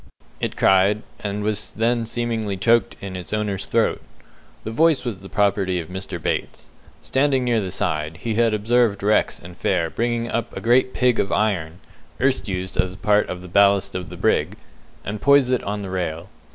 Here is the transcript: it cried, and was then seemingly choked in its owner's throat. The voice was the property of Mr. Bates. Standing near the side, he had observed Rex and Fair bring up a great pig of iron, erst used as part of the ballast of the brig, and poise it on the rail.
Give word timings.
it 0.39 0.57
cried, 0.57 1.03
and 1.19 1.43
was 1.43 1.69
then 1.75 2.07
seemingly 2.07 2.57
choked 2.57 2.95
in 3.01 3.15
its 3.15 3.31
owner's 3.33 3.67
throat. 3.67 4.01
The 4.63 4.71
voice 4.71 5.05
was 5.05 5.19
the 5.19 5.29
property 5.29 5.79
of 5.79 5.89
Mr. 5.89 6.19
Bates. 6.19 6.71
Standing 7.03 7.43
near 7.43 7.61
the 7.61 7.69
side, 7.69 8.17
he 8.17 8.33
had 8.33 8.51
observed 8.51 9.03
Rex 9.03 9.37
and 9.37 9.55
Fair 9.55 9.91
bring 9.91 10.27
up 10.27 10.57
a 10.57 10.59
great 10.59 10.95
pig 10.95 11.19
of 11.19 11.31
iron, 11.31 11.81
erst 12.19 12.47
used 12.47 12.77
as 12.77 12.95
part 12.95 13.29
of 13.29 13.43
the 13.43 13.47
ballast 13.47 13.93
of 13.93 14.09
the 14.09 14.17
brig, 14.17 14.55
and 15.05 15.21
poise 15.21 15.51
it 15.51 15.61
on 15.63 15.83
the 15.83 15.91
rail. 15.91 16.29